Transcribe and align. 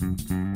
Mm-hmm. 0.00 0.49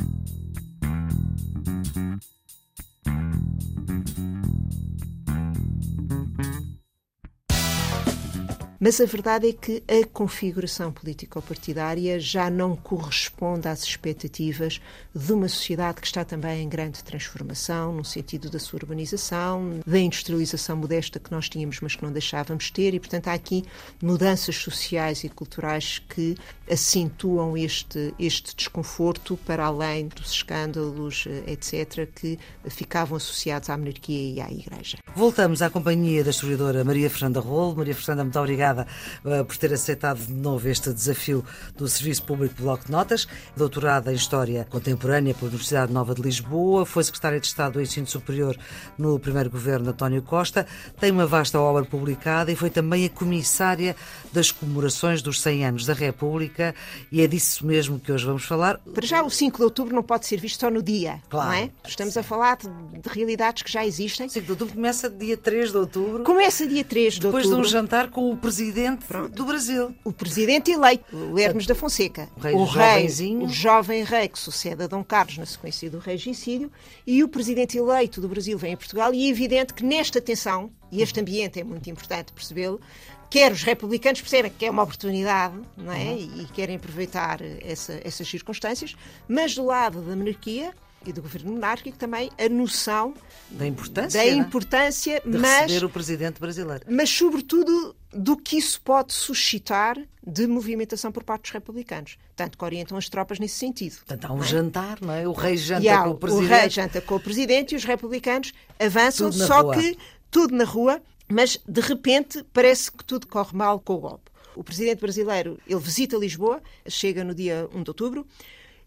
Mas 8.85 9.01
a 9.01 9.07
verdade 9.07 9.49
é 9.49 9.53
que 9.54 9.83
a 9.89 10.07
configuração 10.07 10.93
político-partidária 10.93 12.21
já 12.21 12.51
não 12.51 12.77
corresponde 12.77 13.67
às 13.67 13.83
expectativas 13.83 14.79
de 15.15 15.33
uma 15.33 15.49
sociedade 15.49 16.02
que 16.02 16.07
está 16.07 16.22
também 16.22 16.62
em 16.62 16.68
grande 16.68 17.02
transformação, 17.02 17.94
no 17.94 18.04
sentido 18.04 18.50
da 18.50 18.58
sua 18.58 18.80
urbanização, 18.80 19.80
da 19.86 19.98
industrialização 19.98 20.76
modesta 20.76 21.18
que 21.18 21.32
nós 21.32 21.48
tínhamos, 21.48 21.80
mas 21.80 21.96
que 21.96 22.02
não 22.02 22.12
deixávamos 22.12 22.70
ter, 22.70 22.93
e, 22.93 23.00
portanto, 23.00 23.29
há 23.29 23.32
aqui 23.32 23.64
mudanças 24.02 24.57
sociais 24.57 25.25
e 25.25 25.30
culturais 25.30 25.98
que 26.07 26.36
acentuam 26.71 27.57
este, 27.57 28.12
este 28.18 28.54
desconforto 28.54 29.39
para 29.46 29.64
além 29.64 30.08
dos 30.08 30.30
escândalos, 30.30 31.25
eh, 31.26 31.53
etc., 31.53 32.07
que 32.15 32.39
ficavam 32.69 33.16
associados 33.16 33.71
à 33.71 33.79
monarquia 33.79 34.35
e 34.35 34.41
à 34.43 34.53
Igreja. 34.53 34.98
Voltamos 35.16 35.62
à 35.62 35.71
companhia 35.71 36.23
da 36.23 36.29
historiadora 36.29 36.85
Maria 36.85 37.09
Fernanda 37.09 37.41
Rolo. 37.41 37.77
Maria 37.77 37.95
Fernanda, 37.95 38.25
muito 38.25 38.39
obrigada 38.39 38.73
obrigada 38.74 38.87
uh, 39.24 39.45
por 39.45 39.56
ter 39.56 39.73
aceitado 39.73 40.19
de 40.19 40.33
novo 40.33 40.69
este 40.69 40.92
desafio 40.92 41.45
do 41.77 41.87
Serviço 41.88 42.24
Público 42.24 42.55
Bloco 42.60 42.87
de 42.87 42.91
Notas. 42.91 43.27
Doutorada 43.56 44.12
em 44.12 44.16
História 44.16 44.66
Contemporânea 44.69 45.34
pela 45.34 45.48
Universidade 45.48 45.92
Nova 45.92 46.14
de 46.14 46.23
Lisboa, 46.23 46.84
foi 46.84 47.05
secretária 47.05 47.41
de 47.41 47.47
Estado 47.47 47.74
do 47.74 47.83
Ensino 47.83 48.06
Superior 48.06 48.56
no 48.98 49.19
primeiro 49.19 49.48
governo 49.48 49.84
de 49.84 49.91
António 49.91 50.23
Costa, 50.23 50.66
tem 50.98 51.10
uma 51.10 51.27
vasta 51.27 51.59
obra 51.59 51.84
publicada 51.84 52.50
e 52.50 52.56
foi 52.56 52.70
também 52.70 53.05
a 53.05 53.10
comissária 53.10 53.95
das 54.33 54.50
comemorações 54.50 55.22
dos 55.22 55.41
100 55.41 55.66
anos 55.66 55.86
da 55.86 55.95
República 55.95 56.75
e 57.12 57.20
é 57.20 57.27
disso 57.27 57.64
mesmo 57.64 58.00
que 58.00 58.11
hoje 58.11 58.27
vamos 58.27 58.45
falar. 58.45 58.78
Para 58.78 59.06
já, 59.06 59.22
o 59.22 59.30
5 59.30 59.59
de 59.59 59.64
outubro 59.64 59.95
não 59.95 60.02
pode 60.02 60.27
ser 60.27 60.41
visto 60.41 60.61
só 60.61 60.70
no 60.70 60.83
dia, 60.83 61.20
claro, 61.28 61.48
não 61.48 61.55
é? 61.56 61.70
Estamos 61.86 62.16
a 62.16 62.22
falar 62.22 62.56
de, 62.56 62.69
de, 63.00 63.09
realidades 63.09 63.62
que 63.62 63.70
já 63.70 63.86
existem. 63.86 64.28
5 64.28 64.44
de 64.44 64.53
outubro 64.53 64.75
começa 64.75 65.09
dia 65.09 65.36
3 65.36 65.70
de 65.70 65.77
outubro. 65.77 66.25
Começa 66.25 66.66
dia 66.66 66.84
3 66.84 67.14
de 67.14 67.20
Depois 67.20 67.44
outubro. 67.44 67.56
Depois 67.56 67.69
de 67.70 67.77
um 67.77 67.81
jantar 67.81 68.11
com 68.11 68.31
o 68.31 68.36
presidente 68.36 68.64
presidente 68.65 69.05
Pronto. 69.05 69.34
do 69.34 69.45
Brasil. 69.45 69.95
O 70.03 70.12
presidente 70.12 70.70
eleito, 70.70 71.17
o 71.17 71.39
Hermes 71.39 71.67
da 71.67 71.75
Fonseca. 71.75 72.29
O 72.37 72.41
rei, 72.41 72.55
o, 72.55 72.65
rei 72.65 73.37
o 73.37 73.48
jovem 73.48 74.03
rei 74.05 74.29
que 74.29 74.39
sucede 74.39 74.83
a 74.84 74.87
Dom 74.87 75.05
Carlos 75.05 75.37
na 75.37 75.47
sequência 75.47 75.91
do 75.91 75.98
regicídio 75.98 76.73
e 77.06 77.23
o 77.23 77.29
presidente 77.29 77.77
eleito 77.77 78.21
do 78.21 78.29
Brasil 78.29 78.56
vem 78.56 78.73
a 78.73 78.77
Portugal 78.77 79.12
e 79.12 79.27
é 79.27 79.29
evidente 79.29 79.75
que 79.75 79.84
nesta 79.84 80.21
tensão, 80.21 80.71
e 80.91 81.03
este 81.03 81.21
ambiente 81.21 81.61
é 81.61 81.65
muito 81.65 81.89
importante 81.91 82.33
percebê-lo, 82.33 82.81
quer 83.29 83.53
os 83.53 83.62
republicanos 83.62 84.21
percebem 84.21 84.51
que 84.56 84.65
é 84.65 84.71
uma 84.71 84.83
oportunidade 84.83 85.55
não 85.77 85.93
é? 85.93 86.05
Uhum. 86.05 86.43
e 86.43 86.45
querem 86.55 86.77
aproveitar 86.77 87.41
essa, 87.61 88.01
essas 88.03 88.27
circunstâncias, 88.27 88.97
mas 89.28 89.55
do 89.55 89.65
lado 89.65 90.01
da 90.01 90.17
monarquia 90.17 90.73
e 91.06 91.12
do 91.12 91.23
governo 91.23 91.53
monárquico 91.53 91.99
também 91.99 92.31
a 92.39 92.49
noção 92.49 93.15
da 93.51 93.67
importância, 93.67 94.21
da 94.21 94.27
importância 94.27 95.21
de 95.25 95.39
mas, 95.39 95.62
receber 95.62 95.84
o 95.84 95.91
presidente 95.91 96.41
brasileiro. 96.41 96.84
Mas, 96.89 97.11
sobretudo, 97.11 97.95
do 98.15 98.37
que 98.37 98.57
isso 98.57 98.81
pode 98.81 99.12
suscitar 99.12 99.98
de 100.27 100.47
movimentação 100.47 101.12
por 101.12 101.23
parte 101.25 101.43
dos 101.43 101.51
republicanos. 101.51 102.17
Tanto 102.34 102.56
que 102.56 102.65
orientam 102.65 102.97
as 102.97 103.09
tropas 103.09 103.39
nesse 103.39 103.56
sentido. 103.56 103.97
Portanto, 103.97 104.25
há 104.25 104.33
um 104.33 104.43
é? 104.43 104.47
jantar, 104.47 105.01
não 105.01 105.12
é? 105.12 105.29
O 105.29 105.33
rei 105.33 105.56
janta 105.56 106.03
com 106.03 106.11
o 106.11 106.17
presidente. 106.17 106.47
O 106.47 106.48
rei 106.48 106.71
janta 106.71 107.01
com 107.01 107.15
o 107.17 107.21
presidente 107.21 107.73
e 107.73 107.77
os 107.77 107.84
republicanos 107.84 108.53
avançam, 108.79 109.31
só 109.33 109.62
rua. 109.62 109.75
que 109.75 109.98
tudo 110.31 110.55
na 110.55 110.65
rua, 110.65 111.03
mas 111.29 111.61
de 111.69 111.81
repente 111.81 112.45
parece 112.53 112.91
que 112.91 113.05
tudo 113.05 113.27
corre 113.27 113.56
mal 113.56 113.79
com 113.79 113.95
o 113.95 113.98
golpe. 113.98 114.31
O 114.56 114.62
presidente 114.62 115.01
brasileiro, 115.01 115.59
ele 115.67 115.81
visita 115.81 116.17
Lisboa, 116.17 116.62
chega 116.89 117.25
no 117.25 117.34
dia 117.34 117.69
1 117.75 117.83
de 117.83 117.91
outubro, 117.91 118.27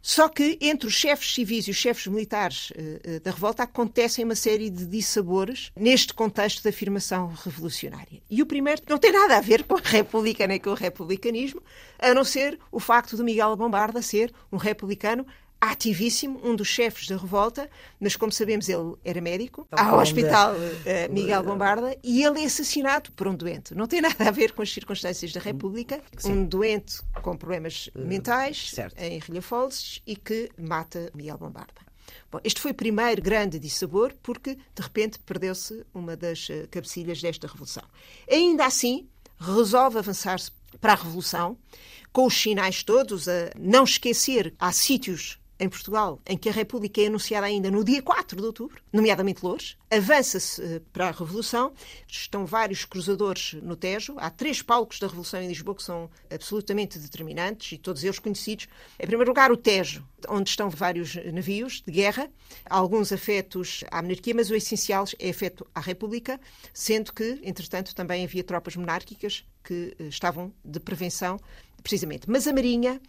só 0.08 0.30
que 0.30 0.58
entre 0.62 0.88
os 0.88 0.94
chefes 0.94 1.34
civis 1.34 1.68
e 1.68 1.72
os 1.72 1.76
chefes 1.76 2.08
militares 2.08 2.70
uh, 2.72 3.20
da 3.20 3.30
revolta 3.30 3.64
acontecem 3.64 4.24
uma 4.24 4.36
série 4.36 4.70
de 4.70 4.86
dissabores 4.86 5.70
neste 5.76 6.14
contexto 6.14 6.64
de 6.64 6.70
afirmação 6.70 7.34
revolucionária. 7.44 8.22
E 8.30 8.42
o 8.42 8.46
primeiro 8.46 8.82
não 8.88 8.98
tem 8.98 9.12
nada 9.12 9.36
a 9.36 9.42
ver 9.42 9.66
com 9.66 9.76
a 9.76 9.82
República 9.84 10.48
nem 10.48 10.62
com 10.62 10.70
o 10.70 10.76
republicanismo, 10.76 11.62
a 12.00 12.14
não 12.14 12.24
ser 12.24 12.58
o 12.72 12.80
facto 12.80 13.18
de 13.18 13.22
Miguel 13.22 13.54
Bombarda 13.58 14.02
ser 14.02 14.34
um 14.50 14.56
republicano 14.56 15.28
ativíssimo, 15.60 16.40
um 16.44 16.56
dos 16.56 16.68
chefes 16.68 17.08
da 17.08 17.18
revolta, 17.18 17.70
mas 18.00 18.16
como 18.16 18.32
sabemos 18.32 18.70
ele 18.70 18.96
era 19.04 19.20
médico, 19.20 19.68
ao 19.72 20.00
Hospital 20.00 20.56
uh, 20.56 21.14
Miguel 21.14 21.44
Bombarda, 21.44 21.98
e 22.04 22.24
ele 22.24 22.42
é 22.42 22.46
assassinado 22.46 23.12
por 23.12 23.28
um 23.28 23.36
doente. 23.36 23.74
Não 23.74 23.88
tem 23.88 24.02
nada 24.02 24.28
a 24.28 24.32
ver 24.32 24.54
com 24.54 24.62
as 24.62 24.72
circunstâncias 24.72 25.32
da 25.34 25.40
República. 25.40 26.02
Sim. 26.18 26.34
Um 26.34 26.46
doente 26.46 27.02
com 27.22 27.36
problemas 27.36 27.90
uh, 27.96 28.00
mentais, 28.00 28.70
certo. 28.70 29.00
em 29.00 29.20
Rilhafolses, 29.20 30.02
e 30.06 30.16
que 30.16 30.50
mata 30.58 31.12
Miguel 31.14 31.38
Bombarda. 31.38 31.88
Bom, 32.32 32.40
este 32.44 32.62
foi 32.62 32.72
o 32.72 32.76
primeiro 32.76 33.22
grande 33.22 33.60
dissabor, 33.60 34.14
porque 34.22 34.56
de 34.56 34.82
repente 34.82 35.20
perdeu-se 35.20 35.86
uma 35.94 36.16
das 36.16 36.48
cabecilhas 36.70 37.22
desta 37.22 37.48
revolução. 37.48 37.84
Ainda 38.30 38.66
assim, 38.66 39.08
resolve 39.40 39.98
avançar-se 39.98 40.52
para 40.80 40.94
a 40.94 40.96
revolução, 40.96 41.58
com 42.12 42.26
os 42.26 42.40
sinais 42.40 42.84
todos, 42.84 43.28
a 43.28 43.52
não 43.58 43.84
esquecer, 43.84 44.54
há 44.60 44.72
sítios 44.72 45.40
em 45.60 45.68
Portugal, 45.70 46.22
em 46.26 46.38
que 46.38 46.50
a 46.50 46.52
República 46.52 47.02
é 47.02 47.08
anunciada 47.08 47.48
ainda 47.48 47.72
no 47.72 47.84
dia 47.84 48.02
4 48.02 48.40
de 48.40 48.46
outubro, 48.46 48.82
nomeadamente 48.92 49.44
Lourdes, 49.44 49.78
avança-se 49.90 50.62
eh, 50.62 50.82
para 50.94 51.08
a 51.08 51.12
Revolução, 51.12 51.74
estão 52.08 52.46
vários 52.46 52.86
cruzadores 52.86 53.54
no 53.64 53.76
Tejo, 53.76 54.16
há 54.18 54.30
três 54.30 54.62
palcos 54.62 55.00
da 55.00 55.08
Revolução 55.08 55.42
em 55.42 55.48
Lisboa 55.48 55.76
que 55.76 55.84
são 55.84 56.10
absolutamente 56.30 57.00
determinantes 57.00 57.72
e 57.72 57.78
todos 57.78 58.04
eles 58.04 58.20
conhecidos. 58.20 58.68
Em 59.00 59.08
primeiro 59.08 59.32
lugar, 59.32 59.52
o 59.52 59.58
Tejo, 59.58 60.06
onde 60.30 60.50
estão 60.50 60.70
vários 60.70 61.16
navios 61.34 61.82
de 61.86 61.92
guerra, 61.92 62.30
alguns 62.70 63.12
afetos 63.12 63.84
à 63.90 64.02
monarquia, 64.02 64.36
mas 64.36 64.50
o 64.50 64.56
essencial 64.56 65.06
é 65.20 65.30
afeto 65.30 65.66
à 65.74 65.80
República, 65.80 66.40
sendo 66.74 67.14
que, 67.14 67.40
entretanto, 67.44 67.96
também 67.96 68.24
havia 68.24 68.44
tropas 68.44 68.76
monárquicas 68.76 69.46
que 69.64 69.96
eh, 70.00 70.04
estavam 70.04 70.54
de 70.64 70.80
prevenção 70.80 71.40
precisamente. 71.88 72.30
Mas 72.30 72.46
a 72.46 72.54
Marinha 72.54 73.00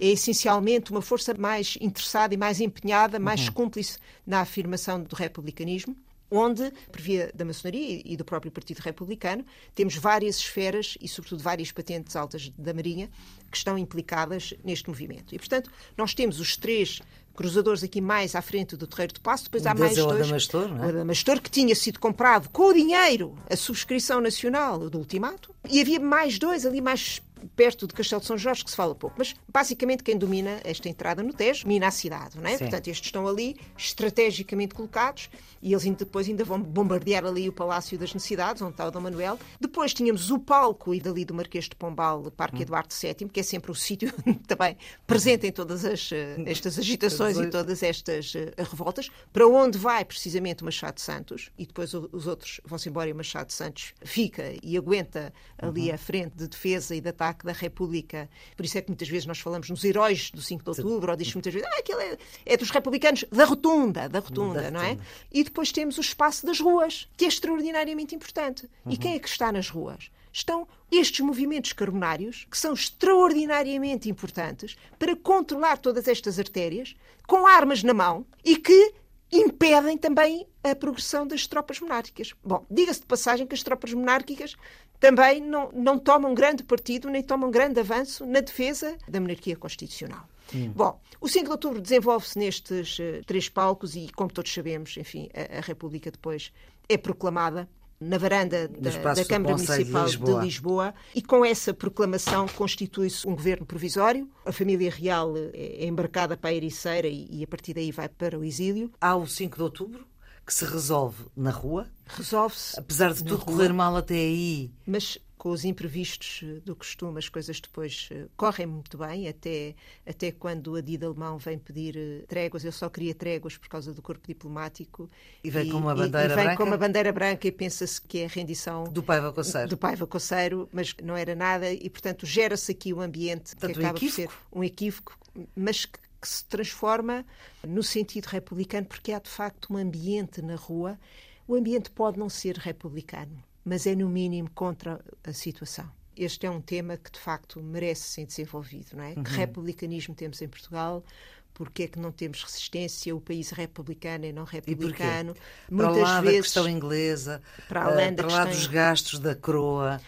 é 0.00 0.06
essencialmente 0.06 0.92
uma 0.92 1.02
força 1.02 1.34
mais 1.34 1.76
interessada 1.80 2.32
e 2.32 2.36
mais 2.36 2.60
empenhada, 2.60 3.18
mais 3.18 3.48
uhum. 3.48 3.52
cúmplice 3.52 3.98
na 4.24 4.40
afirmação 4.40 5.02
do 5.02 5.16
republicanismo 5.16 5.96
onde, 6.30 6.70
por 6.92 7.00
via 7.00 7.30
da 7.34 7.42
maçonaria 7.42 8.02
e 8.04 8.14
do 8.14 8.22
próprio 8.22 8.52
Partido 8.52 8.80
Republicano, 8.80 9.46
temos 9.74 9.96
várias 9.96 10.36
esferas 10.36 10.98
e, 11.00 11.08
sobretudo, 11.08 11.42
várias 11.42 11.72
patentes 11.72 12.14
altas 12.16 12.50
da 12.50 12.74
Marinha 12.74 13.08
que 13.50 13.56
estão 13.56 13.78
implicadas 13.78 14.52
neste 14.62 14.90
movimento. 14.90 15.34
E, 15.34 15.38
portanto, 15.38 15.70
nós 15.96 16.12
temos 16.12 16.38
os 16.38 16.54
três 16.54 17.00
cruzadores 17.34 17.84
aqui 17.84 18.00
mais 18.00 18.34
à 18.34 18.42
frente 18.42 18.76
do 18.76 18.84
Terreiro 18.84 19.14
de 19.14 19.20
Passo, 19.20 19.44
depois 19.44 19.64
há 19.64 19.72
mais 19.72 19.92
é 19.92 20.02
dois. 20.02 20.20
O 20.20 20.22
Adamastor, 20.24 20.68
não 20.68 20.82
é? 20.82 20.86
O 20.86 20.88
Adamastor, 20.88 21.40
que 21.40 21.48
tinha 21.48 21.74
sido 21.74 22.00
comprado 22.00 22.50
com 22.50 22.64
o 22.64 22.74
dinheiro, 22.74 23.38
a 23.48 23.54
subscrição 23.54 24.20
nacional 24.20 24.90
do 24.90 24.98
ultimato, 24.98 25.54
e 25.70 25.80
havia 25.80 26.00
mais 26.00 26.36
dois 26.36 26.66
ali 26.66 26.80
mais 26.80 27.22
perto 27.56 27.86
de 27.86 27.94
Castelo 27.94 28.20
de 28.20 28.26
São 28.26 28.38
Jorge, 28.38 28.64
que 28.64 28.70
se 28.70 28.76
fala 28.76 28.94
pouco. 28.94 29.16
Mas, 29.18 29.34
basicamente, 29.48 30.02
quem 30.02 30.16
domina 30.16 30.60
esta 30.64 30.88
entrada 30.88 31.22
no 31.22 31.32
Tejo, 31.32 31.64
domina 31.64 31.88
a 31.88 31.90
cidade, 31.90 32.36
não 32.36 32.46
é? 32.46 32.52
Sim. 32.52 32.64
Portanto, 32.64 32.88
estes 32.88 33.08
estão 33.08 33.26
ali 33.26 33.56
estrategicamente 33.76 34.74
colocados 34.74 35.30
e 35.62 35.72
eles 35.72 35.84
depois 35.96 36.28
ainda 36.28 36.44
vão 36.44 36.60
bombardear 36.60 37.24
ali 37.24 37.48
o 37.48 37.52
Palácio 37.52 37.98
das 37.98 38.14
Necessidades, 38.14 38.62
onde 38.62 38.72
está 38.72 38.86
o 38.86 38.90
Dom 38.90 39.00
Manuel. 39.00 39.38
Depois 39.60 39.92
tínhamos 39.92 40.30
o 40.30 40.38
palco 40.38 40.94
e 40.94 41.00
dali 41.00 41.24
do 41.24 41.34
Marquês 41.34 41.64
de 41.64 41.74
Pombal, 41.74 42.30
Parque 42.30 42.58
hum. 42.58 42.62
Eduardo 42.62 42.94
VII, 42.94 43.28
que 43.28 43.40
é 43.40 43.42
sempre 43.42 43.70
o 43.70 43.74
sítio 43.74 44.12
também 44.46 44.76
presente 45.06 45.46
em 45.46 45.52
todas 45.52 45.84
as, 45.84 46.10
eh, 46.12 46.36
estas 46.46 46.78
agitações 46.78 47.36
e 47.38 47.48
todas 47.48 47.82
estas 47.82 48.34
uh, 48.34 48.38
revoltas, 48.58 49.10
para 49.32 49.46
onde 49.46 49.78
vai 49.78 50.04
precisamente 50.04 50.62
o 50.62 50.64
Machado 50.64 51.00
Santos, 51.00 51.50
e 51.58 51.66
depois 51.66 51.92
os 51.94 52.26
outros 52.26 52.60
vão-se 52.64 52.88
embora 52.88 53.08
e 53.08 53.12
o 53.12 53.16
Machado 53.16 53.52
Santos 53.52 53.94
fica 54.02 54.52
e 54.62 54.76
aguenta 54.76 55.32
ali 55.58 55.88
uhum. 55.88 55.94
à 55.94 55.98
frente 55.98 56.36
de 56.36 56.48
defesa 56.48 56.94
e 56.94 57.00
de 57.00 57.08
ataque 57.08 57.27
ataque 57.28 57.44
da 57.44 57.52
República. 57.52 58.28
Por 58.56 58.64
isso 58.64 58.78
é 58.78 58.82
que 58.82 58.88
muitas 58.88 59.08
vezes 59.08 59.26
nós 59.26 59.38
falamos 59.38 59.68
nos 59.68 59.84
heróis 59.84 60.30
do 60.30 60.40
5 60.40 60.64
de 60.64 60.70
outubro, 60.70 61.10
ou 61.10 61.16
diz 61.16 61.32
muitas 61.34 61.52
vezes, 61.52 61.68
ah, 61.70 61.78
aquele 61.78 62.02
é, 62.02 62.18
é, 62.46 62.56
dos 62.56 62.70
republicanos 62.70 63.24
da 63.30 63.44
rotunda, 63.44 64.08
da 64.08 64.20
rotunda, 64.20 64.62
da 64.62 64.70
não 64.70 64.80
é? 64.80 64.98
E 65.30 65.44
depois 65.44 65.70
temos 65.70 65.98
o 65.98 66.00
espaço 66.00 66.46
das 66.46 66.60
ruas, 66.60 67.08
que 67.16 67.24
é 67.24 67.28
extraordinariamente 67.28 68.14
importante. 68.14 68.68
Uhum. 68.84 68.92
E 68.92 68.96
quem 68.96 69.14
é 69.14 69.18
que 69.18 69.28
está 69.28 69.52
nas 69.52 69.68
ruas? 69.68 70.10
Estão 70.32 70.66
estes 70.90 71.20
movimentos 71.20 71.72
carbonários, 71.72 72.46
que 72.50 72.56
são 72.56 72.72
extraordinariamente 72.72 74.08
importantes 74.08 74.76
para 74.98 75.16
controlar 75.16 75.78
todas 75.78 76.06
estas 76.06 76.38
artérias, 76.38 76.94
com 77.26 77.46
armas 77.46 77.82
na 77.82 77.92
mão 77.92 78.24
e 78.44 78.56
que 78.56 78.94
impedem 79.30 79.96
também 79.98 80.46
a 80.62 80.74
progressão 80.74 81.26
das 81.26 81.46
tropas 81.46 81.80
monárquicas. 81.80 82.34
Bom, 82.42 82.64
diga-se 82.70 83.00
de 83.00 83.06
passagem 83.06 83.46
que 83.46 83.54
as 83.54 83.62
tropas 83.62 83.92
monárquicas 83.92 84.56
também 84.98 85.40
não, 85.40 85.70
não 85.72 85.98
tomam 85.98 86.34
grande 86.34 86.64
partido 86.64 87.08
nem 87.08 87.22
tomam 87.22 87.50
grande 87.50 87.78
avanço 87.80 88.26
na 88.26 88.40
defesa 88.40 88.96
da 89.06 89.20
monarquia 89.20 89.56
constitucional. 89.56 90.28
Hum. 90.54 90.72
Bom, 90.74 91.00
o 91.20 91.28
5 91.28 91.44
de 91.44 91.50
outubro 91.50 91.80
desenvolve-se 91.80 92.38
nestes 92.38 92.98
uh, 92.98 93.22
três 93.26 93.48
palcos 93.48 93.94
e, 93.94 94.08
como 94.14 94.32
todos 94.32 94.52
sabemos, 94.52 94.96
enfim, 94.96 95.28
a, 95.34 95.58
a 95.58 95.60
República 95.60 96.10
depois 96.10 96.52
é 96.88 96.96
proclamada 96.96 97.68
na 98.00 98.18
varanda 98.18 98.68
da, 98.68 99.14
da 99.14 99.24
Câmara 99.24 99.54
Municipal 99.54 100.04
de 100.04 100.10
Lisboa. 100.10 100.40
de 100.40 100.46
Lisboa. 100.46 100.94
e 101.14 101.22
com 101.22 101.44
essa 101.44 101.74
proclamação 101.74 102.46
constitui-se 102.46 103.26
um 103.26 103.34
governo 103.34 103.66
provisório. 103.66 104.28
A 104.46 104.52
família 104.52 104.90
real 104.90 105.34
é 105.52 105.86
embarcada 105.86 106.36
para 106.36 106.50
a 106.50 106.54
Ericeira 106.54 107.08
e, 107.08 107.26
e 107.30 107.44
a 107.44 107.46
partir 107.46 107.74
daí 107.74 107.90
vai 107.90 108.08
para 108.08 108.38
o 108.38 108.44
exílio. 108.44 108.90
Há 109.00 109.16
o 109.16 109.26
5 109.26 109.56
de 109.56 109.62
outubro, 109.62 110.06
que 110.46 110.54
se 110.54 110.64
resolve 110.64 111.24
na 111.36 111.50
rua. 111.50 111.86
Resolve-se. 112.06 112.78
Apesar 112.78 113.12
de 113.12 113.24
tudo 113.24 113.36
rua, 113.36 113.44
correr 113.44 113.72
mal 113.72 113.96
até 113.96 114.14
aí. 114.14 114.70
Mas 114.86 115.18
com 115.38 115.50
os 115.50 115.64
imprevistos 115.64 116.40
eh, 116.42 116.60
do 116.64 116.74
costume, 116.74 117.18
as 117.18 117.28
coisas 117.28 117.60
depois 117.60 118.08
uh, 118.10 118.28
correm 118.36 118.66
muito 118.66 118.98
bem, 118.98 119.28
até, 119.28 119.74
até 120.04 120.32
quando 120.32 120.72
o 120.72 120.76
Adida 120.76 121.06
alemão 121.06 121.38
vem 121.38 121.56
pedir 121.56 121.96
uh, 121.96 122.26
tréguas, 122.26 122.64
ele 122.64 122.72
só 122.72 122.90
queria 122.90 123.14
tréguas 123.14 123.56
por 123.56 123.68
causa 123.68 123.94
do 123.94 124.02
corpo 124.02 124.26
diplomático. 124.26 125.08
E 125.42 125.48
vem 125.48 125.68
e, 125.68 125.70
com 125.70 125.78
uma 125.78 125.94
bandeira 125.94 126.28
e, 126.28 126.32
e 126.32 126.34
vem 126.34 126.44
branca? 126.44 126.56
com 126.56 126.64
uma 126.64 126.76
bandeira 126.76 127.12
branca 127.12 127.46
e 127.46 127.52
pensa-se 127.52 128.02
que 128.02 128.18
é 128.18 128.24
a 128.24 128.28
rendição 128.28 128.84
do 128.84 129.02
Paiva 129.02 129.32
Coceiro. 129.32 129.68
Do 129.68 129.76
Paiva 129.76 130.06
Coceiro, 130.06 130.68
mas 130.72 130.94
não 131.02 131.16
era 131.16 131.34
nada 131.36 131.72
e, 131.72 131.88
portanto, 131.88 132.26
gera-se 132.26 132.72
aqui 132.72 132.92
um 132.92 133.00
ambiente 133.00 133.54
Tanto 133.56 133.74
que 133.74 133.78
acaba 133.78 133.96
um 133.96 134.00
por 134.00 134.10
ser 134.10 134.28
um 134.52 134.64
equívoco, 134.64 135.16
mas 135.54 135.84
que, 135.84 135.98
que 136.20 136.28
se 136.28 136.44
transforma 136.46 137.24
no 137.64 137.82
sentido 137.82 138.26
republicano, 138.26 138.86
porque 138.86 139.12
há 139.12 139.20
de 139.20 139.30
facto 139.30 139.72
um 139.72 139.76
ambiente 139.76 140.42
na 140.42 140.56
rua. 140.56 140.98
O 141.46 141.54
ambiente 141.54 141.90
pode 141.90 142.18
não 142.18 142.28
ser 142.28 142.56
republicano, 142.56 143.42
mas 143.68 143.86
é 143.86 143.94
no 143.94 144.08
mínimo 144.08 144.48
contra 144.54 144.98
a 145.22 145.32
situação. 145.32 145.90
Este 146.16 146.46
é 146.46 146.50
um 146.50 146.60
tema 146.60 146.96
que 146.96 147.12
de 147.12 147.20
facto 147.20 147.62
merece 147.62 148.02
ser 148.02 148.26
desenvolvido, 148.26 148.96
não 148.96 149.04
é? 149.04 149.12
Uhum. 149.14 149.22
Que 149.22 149.30
republicanismo 149.32 150.14
temos 150.14 150.40
em 150.40 150.48
Portugal? 150.48 151.04
Porque 151.52 151.82
é 151.82 151.88
que 151.88 151.98
não 151.98 152.10
temos 152.10 152.42
resistência? 152.42 153.14
O 153.14 153.20
país 153.20 153.52
é 153.52 153.56
republicano 153.56 154.24
e 154.24 154.32
não 154.32 154.44
republicano. 154.44 155.34
E 155.70 155.74
Muitas 155.74 155.96
para 155.96 156.02
lá 156.02 156.20
vezes, 156.20 156.36
da 156.36 156.42
questão 156.42 156.68
inglesa, 156.68 157.42
para, 157.68 157.84
além 157.84 158.14
da 158.14 158.24
para 158.24 158.32
lá 158.32 158.44
dos 158.46 158.66
gastos 158.66 159.18
da 159.18 159.34
coroa, 159.34 160.00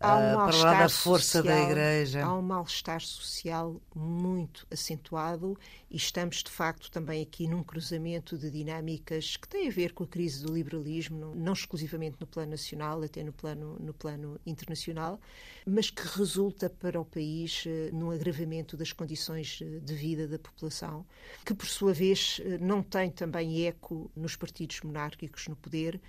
há 0.00 0.16
um 0.16 0.32
uh, 0.32 0.46
para 0.46 0.56
lá 0.56 0.82
da 0.82 0.88
força 0.88 1.38
social, 1.38 1.44
da 1.44 1.70
Igreja. 1.70 2.24
Há 2.24 2.34
um 2.34 2.42
mal-estar 2.42 3.00
social 3.00 3.80
muito 3.94 4.66
acentuado 4.70 5.58
e 5.90 5.96
estamos, 5.96 6.42
de 6.42 6.50
facto, 6.50 6.90
também 6.90 7.22
aqui 7.22 7.46
num 7.46 7.62
cruzamento 7.62 8.36
de 8.36 8.50
dinâmicas 8.50 9.36
que 9.36 9.48
têm 9.48 9.68
a 9.68 9.70
ver 9.70 9.92
com 9.92 10.04
a 10.04 10.06
crise 10.06 10.44
do 10.44 10.52
liberalismo, 10.52 11.34
não 11.34 11.52
exclusivamente 11.52 12.16
no 12.20 12.26
plano 12.26 12.50
nacional, 12.50 13.02
até 13.02 13.22
no 13.22 13.32
plano, 13.32 13.76
no 13.80 13.94
plano 13.94 14.40
internacional, 14.44 15.20
mas 15.66 15.90
que 15.90 16.02
resulta 16.16 16.68
para 16.68 17.00
o 17.00 17.04
país 17.04 17.64
uh, 17.66 17.94
num 17.94 18.10
agravamento 18.10 18.76
das 18.76 18.92
condições 18.92 19.60
uh, 19.60 19.80
de 19.80 19.94
vida 19.94 20.28
da 20.28 20.38
população, 20.38 21.06
que, 21.44 21.54
por 21.54 21.66
sua 21.66 21.92
vez, 21.92 22.40
não 22.60 22.82
tem 22.82 23.10
também 23.10 23.66
eco 23.66 24.10
nos 24.14 24.36
partidos 24.36 24.80
monárquicos 24.82 25.48
no 25.48 25.56
poder 25.56 26.00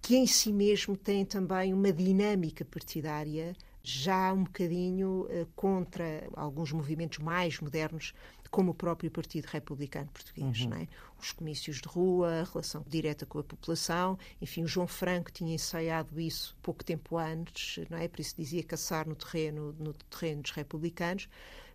que 0.00 0.16
em 0.16 0.26
si 0.26 0.52
mesmo 0.52 0.96
tem 0.96 1.24
também 1.24 1.72
uma 1.74 1.92
dinâmica 1.92 2.64
partidária 2.64 3.54
já 3.82 4.32
um 4.32 4.44
bocadinho 4.44 5.26
uh, 5.30 5.46
contra 5.56 6.28
alguns 6.34 6.72
movimentos 6.72 7.18
mais 7.18 7.58
modernos, 7.60 8.12
como 8.50 8.72
o 8.72 8.74
próprio 8.74 9.10
Partido 9.10 9.46
Republicano 9.46 10.08
Português. 10.12 10.60
Uhum. 10.62 10.74
É? 10.74 10.88
Os 11.18 11.32
comícios 11.32 11.80
de 11.80 11.88
rua, 11.88 12.40
a 12.40 12.44
relação 12.44 12.84
direta 12.86 13.24
com 13.24 13.38
a 13.38 13.44
população. 13.44 14.18
Enfim, 14.42 14.64
o 14.64 14.66
João 14.66 14.88
Franco 14.88 15.30
tinha 15.30 15.54
ensaiado 15.54 16.20
isso 16.20 16.56
pouco 16.60 16.84
tempo 16.84 17.16
antes, 17.16 17.88
não 17.88 17.98
é? 17.98 18.08
por 18.08 18.20
isso 18.20 18.34
dizia 18.36 18.62
caçar 18.64 19.08
no 19.08 19.14
terreno, 19.14 19.74
no 19.78 19.94
terreno 19.94 20.42
dos 20.42 20.50
republicanos. 20.50 21.28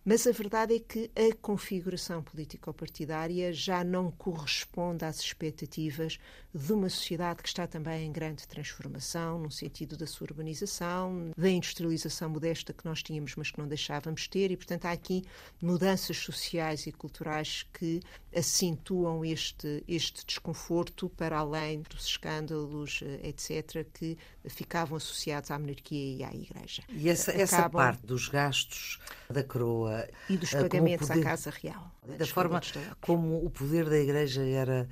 Mas 0.08 0.24
a 0.24 0.30
verdade 0.30 0.76
é 0.76 0.78
que 0.78 1.10
a 1.16 1.34
configuração 1.42 2.22
político-partidária 2.22 3.52
já 3.52 3.82
não 3.82 4.12
corresponde 4.12 5.04
às 5.04 5.18
expectativas 5.18 6.20
de 6.54 6.72
uma 6.72 6.88
sociedade 6.88 7.42
que 7.42 7.48
está 7.48 7.66
também 7.66 8.06
em 8.06 8.12
grande 8.12 8.46
transformação, 8.46 9.40
no 9.40 9.50
sentido 9.50 9.96
da 9.96 10.06
sua 10.06 10.28
urbanização, 10.30 11.32
da 11.36 11.50
industrialização 11.50 12.30
modesta 12.30 12.72
que 12.72 12.84
nós 12.84 13.02
tínhamos, 13.02 13.34
mas 13.34 13.50
que 13.50 13.58
não 13.58 13.66
deixávamos 13.66 14.28
ter, 14.28 14.52
e, 14.52 14.56
portanto, 14.56 14.84
há 14.84 14.92
aqui 14.92 15.24
mudanças 15.60 16.18
sociais 16.18 16.86
e 16.86 16.92
culturais 16.92 17.66
que 17.72 18.00
acentuam 18.34 19.24
este, 19.24 19.82
este 19.88 20.24
desconforto 20.24 21.08
para 21.08 21.38
além 21.38 21.82
dos 21.82 22.06
escândalos, 22.06 23.00
eh, 23.02 23.28
etc., 23.28 23.84
que 23.92 24.16
ficavam 24.44 24.96
associados 24.96 25.50
à 25.50 25.58
monarquia 25.58 26.16
e 26.16 26.22
à 26.22 26.32
Igreja. 26.32 26.84
E 26.90 27.08
essa, 27.08 27.32
essa 27.32 27.68
parte 27.68 28.06
dos 28.06 28.28
gastos 28.28 29.00
da 29.30 29.42
coroa 29.42 30.06
e 30.28 30.36
dos 30.36 30.52
eh, 30.54 30.62
pagamentos 30.62 31.08
poder, 31.08 31.20
à 31.20 31.24
Casa 31.24 31.50
Real. 31.50 31.92
Da 32.18 32.26
forma 32.26 32.60
como 33.00 33.44
o 33.44 33.50
poder 33.50 33.88
da 33.88 33.98
Igreja 33.98 34.42
era, 34.42 34.88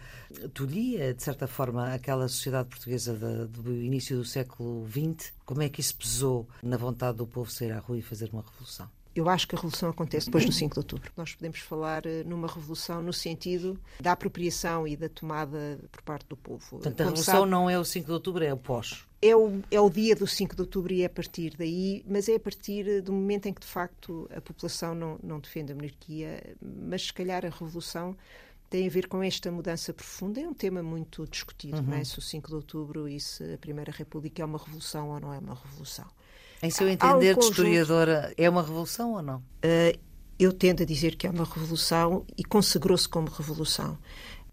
tolhia, 0.53 1.15
de 1.15 1.23
certa 1.23 1.47
forma, 1.47 1.95
aquela 1.95 2.29
sociedade 2.29 2.69
portuguesa 2.69 3.15
do 3.15 3.73
início 3.73 4.17
do 4.17 4.25
século 4.25 4.87
XX, 4.89 5.33
como 5.45 5.63
é 5.63 5.69
que 5.69 5.81
isso 5.81 5.97
pesou 5.97 6.49
na 6.63 6.77
vontade 6.77 7.19
do 7.19 7.27
povo 7.27 7.51
sair 7.51 7.73
à 7.73 7.79
rua 7.79 7.99
e 7.99 8.03
fazer 8.03 8.31
uma 8.33 8.43
revolução? 8.43 8.89
Eu 9.15 9.29
acho 9.29 9.47
que 9.47 9.55
a 9.55 9.59
revolução 9.59 9.91
acontece 9.91 10.27
depois 10.27 10.45
do 10.45 10.51
5 10.51 10.75
de 10.75 10.81
outubro. 10.81 11.13
Nós 11.17 11.35
podemos 11.35 11.61
falar 11.61 12.05
eh, 12.05 12.25
numa 12.25 12.49
revolução 12.49 13.01
no 13.01 13.13
sentido 13.13 13.79
da 14.01 14.11
apropriação 14.11 14.89
e 14.89 14.97
da 14.97 15.09
tomada 15.09 15.79
por 15.93 16.03
parte 16.03 16.27
do 16.27 16.37
povo. 16.37 16.69
Portanto, 16.69 17.01
a 17.01 17.05
revolução 17.05 17.35
sabe, 17.41 17.51
não 17.51 17.71
é 17.71 17.79
o 17.79 17.85
5 17.85 18.07
de 18.07 18.13
outubro, 18.13 18.43
é 18.43 18.53
o 18.53 18.57
pós. 18.57 19.07
É 19.27 19.35
o, 19.35 19.63
é 19.71 19.81
o 19.81 19.89
dia 19.89 20.15
do 20.15 20.27
5 20.27 20.55
de 20.55 20.61
outubro 20.61 20.93
e 20.93 21.03
é 21.03 21.07
a 21.07 21.11
partir 21.11 21.55
daí, 21.57 22.05
mas 22.07 22.29
é 22.29 22.35
a 22.35 22.41
partir 22.41 23.01
do 23.01 23.11
momento 23.13 23.47
em 23.47 23.55
que, 23.55 23.61
de 23.63 23.67
facto, 23.67 24.29
a 24.35 24.41
população 24.41 24.95
não, 24.95 25.19
não 25.23 25.41
defende 25.41 25.73
a 25.73 25.75
monarquia, 25.75 26.57
mas 26.61 27.07
se 27.07 27.13
calhar 27.13 27.45
a 27.45 27.49
revolução 27.49 28.15
tem 28.69 28.87
a 28.87 28.91
ver 28.91 29.07
com 29.07 29.23
esta 29.23 29.51
mudança 29.51 29.95
profunda. 29.95 30.41
É 30.41 30.49
um 30.49 30.53
tema 30.53 30.83
muito 30.83 31.27
discutido, 31.27 31.79
uhum. 31.79 31.85
não 31.85 31.97
é? 31.97 32.05
Se 32.05 32.19
o 32.19 32.23
5 32.23 32.49
de 32.49 32.55
outubro 32.55 33.09
e 33.09 33.21
se 33.21 33.55
a 33.55 33.59
Primeira 33.59 33.93
República 33.93 34.43
é 34.43 34.45
uma 34.45 34.59
revolução 34.59 35.11
ou 35.11 35.21
não 35.21 35.33
é 35.33 35.39
uma 35.39 35.55
revolução. 35.55 36.07
Em 36.63 36.71
seu 36.71 36.89
entender, 36.89 37.37
um 37.37 37.39
de 37.39 37.47
historiadora, 37.47 38.35
é 38.37 38.51
uma 38.51 38.63
revolução 38.63 39.13
ou 39.13 39.23
não? 39.23 39.39
Uh, 39.39 39.99
eu 40.39 40.53
tendo 40.53 40.83
a 40.83 40.87
dizer 40.87 41.15
que 41.15 41.27
é 41.27 41.31
uma 41.31 41.45
revolução 41.45 42.25
e 42.37 42.43
consagrou-se 42.43 43.09
como 43.09 43.29
revolução. 43.29 43.97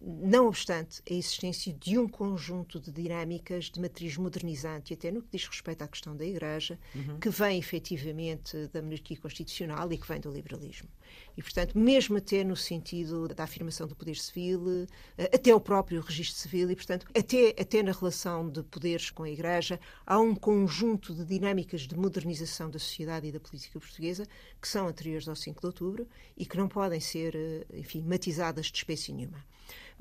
Não 0.03 0.48
obstante 0.48 1.01
a 1.07 1.13
existência 1.13 1.71
de 1.74 1.98
um 1.98 2.07
conjunto 2.07 2.80
de 2.80 2.92
dinâmicas 2.92 3.65
de 3.65 3.80
matriz 3.80 4.18
modernizante, 4.18 4.92
e 4.92 4.95
até 4.95 5.12
no 5.12 5.21
que 5.21 5.38
diz 5.38 5.48
respeito 5.48 5.83
à 5.83 5.88
questão 5.88 6.18
da 6.18 6.25
Igreja, 6.25 6.80
uhum. 6.95 7.19
que 7.19 7.30
vem 7.30 7.59
efetivamente 7.59 8.68
da 8.74 8.81
monarquia 8.81 9.18
constitucional 9.18 9.92
e 9.94 9.98
que 9.98 10.07
vem 10.07 10.19
do 10.19 10.31
liberalismo. 10.31 10.89
E, 11.38 11.42
portanto, 11.42 11.77
mesmo 11.77 12.18
até 12.18 12.44
no 12.44 12.56
sentido 12.56 13.27
da 13.27 13.44
afirmação 13.44 13.88
do 13.88 13.95
poder 13.95 14.15
civil, 14.15 14.88
eh, 15.18 15.30
até 15.33 15.53
o 15.53 15.59
próprio 15.59 16.01
registro 16.01 16.38
civil, 16.38 16.71
e, 16.71 16.75
portanto, 16.75 17.06
até, 17.15 17.50
até 17.59 17.83
na 17.83 17.92
relação 17.92 18.50
de 18.50 18.63
poderes 18.63 19.09
com 19.09 19.24
a 19.24 19.30
Igreja, 19.30 19.80
há 20.06 20.19
um 20.19 20.36
conjunto 20.36 21.13
de 21.13 21.25
dinâmicas 21.25 21.81
de 21.81 21.95
modernização 21.95 22.69
da 22.69 22.80
sociedade 22.80 23.27
e 23.27 23.31
da 23.31 23.39
política 23.39 23.80
portuguesa 23.80 24.25
que 24.59 24.68
são 24.68 24.88
anteriores 24.88 25.27
ao 25.27 25.36
5 25.36 25.62
de 25.62 25.68
outubro 25.68 26.07
e 26.36 26.45
que 26.45 26.57
não 26.57 26.68
podem 26.68 27.00
ser, 27.00 27.36
eh, 27.36 27.65
enfim, 27.74 28.01
matizadas 28.01 28.68
de 28.68 28.77
espécie 28.77 29.13
nenhuma. 29.13 29.45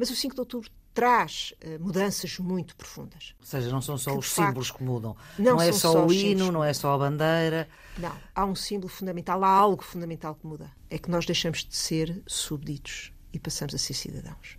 Mas 0.01 0.09
o 0.09 0.17
5 0.17 0.35
de 0.35 0.41
outubro 0.41 0.71
traz 0.95 1.53
uh, 1.63 1.79
mudanças 1.79 2.39
muito 2.39 2.75
profundas. 2.75 3.35
Ou 3.39 3.45
seja, 3.45 3.71
não 3.71 3.83
são 3.83 3.99
só 3.99 4.17
os 4.17 4.31
símbolos 4.33 4.69
facto, 4.69 4.79
que 4.79 4.83
mudam. 4.83 5.15
Não, 5.39 5.57
não 5.57 5.61
é 5.61 5.71
só, 5.73 5.93
só 5.93 6.07
o 6.07 6.11
hino, 6.11 6.51
não 6.51 6.65
é 6.65 6.73
só 6.73 6.95
a 6.95 6.99
bandeira. 6.99 7.69
Não, 7.99 8.17
há 8.35 8.47
um 8.47 8.55
símbolo 8.55 8.89
fundamental, 8.89 9.45
há 9.45 9.51
algo 9.51 9.85
fundamental 9.85 10.35
que 10.35 10.47
muda. 10.47 10.73
É 10.89 10.99
que 10.99 11.11
nós 11.11 11.27
deixamos 11.27 11.67
de 11.67 11.77
ser 11.77 12.23
súbditos 12.27 13.13
e 13.31 13.39
passamos 13.39 13.75
a 13.75 13.79
ser 13.79 13.93
cidadãos. 13.93 14.57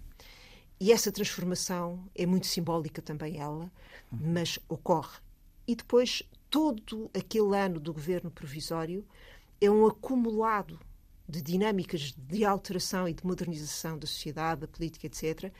E 0.79 0.91
essa 0.91 1.11
transformação 1.11 2.07
é 2.13 2.27
muito 2.27 2.45
simbólica 2.45 3.01
também 3.01 3.39
ela, 3.39 3.71
mas 4.11 4.59
ocorre. 4.69 5.17
E 5.67 5.75
depois 5.75 6.21
todo 6.51 7.09
aquele 7.17 7.57
ano 7.57 7.79
do 7.79 7.91
governo 7.91 8.29
provisório 8.29 9.03
é 9.59 9.71
um 9.71 9.87
acumulado 9.87 10.79
de 11.31 11.41
dinâmicas 11.41 12.13
de 12.17 12.43
alteração 12.43 13.07
e 13.07 13.13
de 13.13 13.25
modernização 13.25 13.97
da 13.97 14.05
sociedade, 14.05 14.61
da 14.61 14.67
política, 14.67 15.07
etc., 15.07 15.51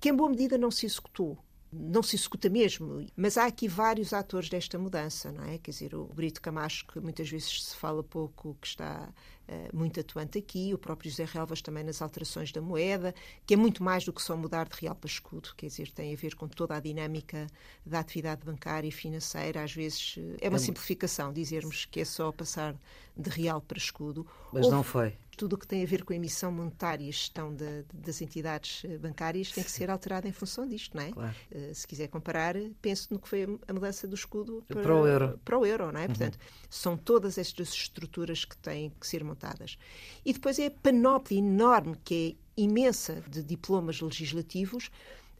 que 0.00 0.08
em 0.08 0.14
boa 0.14 0.28
medida 0.28 0.58
não 0.58 0.72
se 0.72 0.86
executou 0.86 1.38
não 1.74 2.02
se 2.02 2.16
executa 2.16 2.48
mesmo. 2.48 3.04
Mas 3.16 3.36
há 3.36 3.46
aqui 3.46 3.66
vários 3.66 4.12
atores 4.12 4.48
desta 4.48 4.78
mudança, 4.78 5.32
não 5.32 5.44
é? 5.44 5.58
Quer 5.58 5.70
dizer, 5.70 5.94
o 5.94 6.04
Brito 6.06 6.40
Camacho, 6.40 6.86
que 6.86 7.00
muitas 7.00 7.28
vezes 7.28 7.64
se 7.64 7.76
fala 7.76 8.02
pouco, 8.02 8.56
que 8.60 8.66
está 8.66 9.08
uh, 9.48 9.76
muito 9.76 9.98
atuante 9.98 10.38
aqui, 10.38 10.72
o 10.72 10.78
próprio 10.78 11.10
José 11.10 11.24
Relvas 11.24 11.60
também 11.60 11.82
nas 11.82 12.00
alterações 12.00 12.52
da 12.52 12.60
moeda, 12.60 13.14
que 13.46 13.54
é 13.54 13.56
muito 13.56 13.82
mais 13.82 14.04
do 14.04 14.12
que 14.12 14.22
só 14.22 14.36
mudar 14.36 14.68
de 14.68 14.80
real 14.80 14.94
para 14.94 15.08
escudo, 15.08 15.50
quer 15.56 15.66
dizer, 15.66 15.90
tem 15.90 16.12
a 16.12 16.16
ver 16.16 16.34
com 16.34 16.46
toda 16.46 16.76
a 16.76 16.80
dinâmica 16.80 17.46
da 17.84 18.00
atividade 18.00 18.44
bancária 18.44 18.88
e 18.88 18.92
financeira. 18.92 19.62
Às 19.62 19.72
vezes 19.72 20.16
uh, 20.16 20.36
é 20.40 20.48
uma 20.48 20.58
é... 20.58 20.60
simplificação 20.60 21.32
dizermos 21.32 21.84
que 21.84 22.00
é 22.00 22.04
só 22.04 22.30
passar 22.30 22.76
de 23.16 23.30
real 23.30 23.60
para 23.60 23.78
escudo. 23.78 24.26
Mas 24.52 24.64
Houve... 24.64 24.76
não 24.76 24.82
foi 24.82 25.16
tudo 25.34 25.54
o 25.54 25.58
que 25.58 25.66
tem 25.66 25.82
a 25.82 25.86
ver 25.86 26.04
com 26.04 26.12
a 26.12 26.16
emissão 26.16 26.50
monetária 26.50 27.04
e 27.04 27.12
gestão 27.12 27.54
de, 27.54 27.84
das 27.92 28.20
entidades 28.20 28.82
eh, 28.84 28.98
bancárias 28.98 29.50
tem 29.50 29.62
que 29.62 29.70
ser 29.70 29.90
alterado 29.90 30.26
em 30.26 30.32
função 30.32 30.66
disto, 30.66 30.96
não 30.96 31.02
é? 31.02 31.12
Claro. 31.12 31.34
Uh, 31.52 31.74
se 31.74 31.86
quiser 31.86 32.08
comparar, 32.08 32.54
pense 32.80 33.12
no 33.12 33.18
que 33.18 33.28
foi 33.28 33.44
a 33.44 33.72
mudança 33.72 34.06
do 34.06 34.14
escudo 34.14 34.64
para, 34.66 34.82
para 34.82 34.94
o 34.94 35.06
euro. 35.06 35.40
Para 35.44 35.58
o 35.58 35.66
euro, 35.66 35.92
não 35.92 36.00
é? 36.00 36.02
Uhum. 36.02 36.08
Portanto, 36.08 36.38
são 36.70 36.96
todas 36.96 37.38
estas 37.38 37.70
estruturas 37.70 38.44
que 38.44 38.56
têm 38.56 38.90
que 39.00 39.06
ser 39.06 39.24
montadas. 39.24 39.76
E 40.24 40.32
depois 40.32 40.58
é 40.58 40.66
a 40.66 40.70
panóplia 40.70 41.38
enorme, 41.38 41.96
que 42.04 42.38
é 42.56 42.62
imensa, 42.62 43.22
de 43.28 43.42
diplomas 43.42 44.00
legislativos 44.00 44.90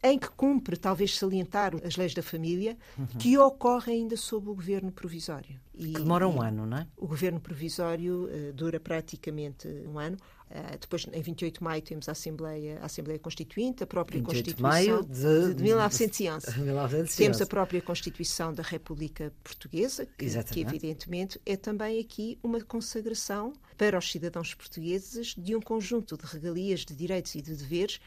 em 0.05 0.19
que 0.19 0.29
cumpre 0.29 0.77
talvez 0.77 1.17
salientar 1.17 1.73
as 1.83 1.97
leis 1.97 2.13
da 2.13 2.21
família, 2.21 2.77
uhum. 2.95 3.07
que 3.17 3.37
ocorre 3.39 3.93
ainda 3.93 4.15
sob 4.15 4.49
o 4.49 4.53
governo 4.53 4.91
provisório. 4.91 5.59
E, 5.73 5.93
que 5.93 5.99
demora 5.99 6.27
um 6.27 6.41
ano, 6.41 6.65
não 6.67 6.77
é? 6.77 6.87
O 6.95 7.07
governo 7.07 7.39
provisório 7.39 8.25
uh, 8.25 8.53
dura 8.53 8.79
praticamente 8.79 9.67
um 9.67 9.97
ano. 9.97 10.15
Uh, 10.49 10.77
depois, 10.79 11.07
em 11.11 11.21
28 11.21 11.57
de 11.57 11.63
maio, 11.63 11.81
temos 11.81 12.07
a 12.07 12.11
Assembleia, 12.11 12.77
a 12.81 12.85
Assembleia 12.85 13.17
Constituinte, 13.17 13.83
a 13.83 13.87
própria 13.87 14.21
Constituição 14.21 14.55
de, 14.55 14.61
maio 14.61 15.03
de, 15.03 15.55
de 15.55 15.63
1911. 15.63 16.59
1911. 16.61 17.17
Temos 17.17 17.41
a 17.41 17.45
própria 17.47 17.81
Constituição 17.81 18.53
da 18.53 18.61
República 18.61 19.33
Portuguesa, 19.43 20.05
que, 20.05 20.43
que, 20.43 20.61
evidentemente 20.61 21.41
é 21.47 21.57
também 21.57 21.99
aqui 21.99 22.37
uma 22.43 22.61
consagração 22.61 23.53
para 23.75 23.97
os 23.97 24.09
cidadãos 24.09 24.53
portugueses 24.53 25.33
de 25.35 25.55
um 25.55 25.59
conjunto 25.59 26.15
de 26.15 26.25
regalias, 26.25 26.81
de 26.81 26.93
direitos 26.93 27.33
e 27.33 27.41
de 27.41 27.55
deveres 27.55 27.99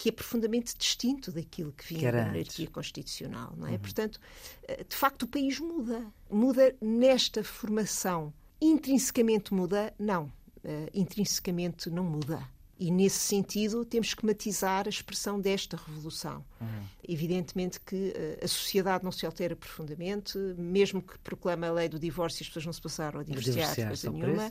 que 0.00 0.08
é 0.08 0.12
profundamente 0.12 0.74
distinto 0.78 1.30
daquilo 1.30 1.72
que 1.72 1.92
vinha 1.92 2.10
da 2.10 2.24
monarquia 2.24 2.66
constitucional, 2.68 3.52
não 3.54 3.66
é? 3.66 3.72
Uhum. 3.72 3.78
Portanto, 3.80 4.18
eh, 4.66 4.82
de 4.82 4.96
facto, 4.96 5.24
o 5.24 5.28
país 5.28 5.60
muda. 5.60 6.06
Muda 6.30 6.74
nesta 6.80 7.44
formação. 7.44 8.32
Intrinsecamente 8.62 9.52
muda? 9.52 9.92
Não. 9.98 10.32
Uh, 10.64 10.88
intrinsecamente 10.94 11.90
não 11.90 12.02
muda. 12.02 12.42
E, 12.78 12.90
nesse 12.90 13.18
sentido, 13.18 13.84
temos 13.84 14.14
que 14.14 14.24
matizar 14.24 14.86
a 14.86 14.88
expressão 14.88 15.38
desta 15.38 15.76
revolução. 15.76 16.42
Uhum. 16.58 16.86
Evidentemente 17.06 17.78
que 17.78 17.94
uh, 17.94 18.42
a 18.42 18.48
sociedade 18.48 19.04
não 19.04 19.12
se 19.12 19.26
altera 19.26 19.54
profundamente, 19.54 20.38
mesmo 20.56 21.02
que 21.02 21.18
proclame 21.18 21.66
a 21.66 21.72
lei 21.72 21.90
do 21.90 21.98
divórcio, 21.98 22.42
as 22.42 22.48
pessoas 22.48 22.64
não 22.64 22.72
se 22.72 22.80
passaram 22.80 23.20
a 23.20 23.22
divorciar, 23.22 23.88
coisa 23.88 24.10
nenhuma 24.10 24.50